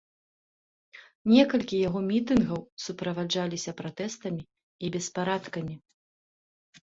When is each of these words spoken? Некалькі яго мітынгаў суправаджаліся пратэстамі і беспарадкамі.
Некалькі 1.33 1.81
яго 1.87 1.99
мітынгаў 2.11 2.61
суправаджаліся 2.85 3.71
пратэстамі 3.81 4.43
і 4.87 4.91
беспарадкамі. 4.95 5.75